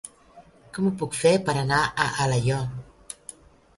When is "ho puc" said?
0.87-1.19